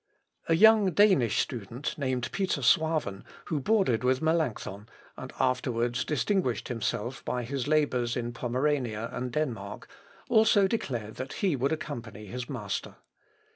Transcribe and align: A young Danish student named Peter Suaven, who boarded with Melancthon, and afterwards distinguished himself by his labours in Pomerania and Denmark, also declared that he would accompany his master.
A 0.49 0.55
young 0.55 0.89
Danish 0.89 1.37
student 1.37 1.95
named 1.95 2.31
Peter 2.31 2.61
Suaven, 2.63 3.23
who 3.45 3.59
boarded 3.59 4.03
with 4.03 4.19
Melancthon, 4.19 4.89
and 5.15 5.31
afterwards 5.39 6.03
distinguished 6.03 6.69
himself 6.69 7.23
by 7.23 7.43
his 7.43 7.67
labours 7.67 8.17
in 8.17 8.33
Pomerania 8.33 9.11
and 9.13 9.31
Denmark, 9.31 9.87
also 10.27 10.67
declared 10.67 11.17
that 11.17 11.33
he 11.33 11.55
would 11.55 11.71
accompany 11.71 12.25
his 12.25 12.49
master. 12.49 12.95